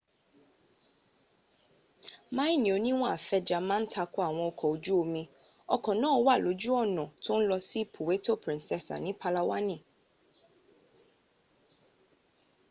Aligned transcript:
maini 2.35 2.67
oniwonn 2.77 3.13
afenja 3.15 3.57
ma 3.67 3.75
n 3.81 3.85
takoiwon 3.93 4.43
oko 4.49 4.65
oju 4.73 4.93
omi 5.03 5.23
oko 5.75 5.91
naa 6.01 6.17
wa 6.25 6.35
loju 6.43 6.69
ona 6.83 7.03
to 7.23 7.31
n 7.39 7.41
lo 7.49 7.57
si 7.69 7.79
puweto 7.93 8.33
princesa 8.43 8.95
ni 9.03 9.11
palawaani 9.21 9.77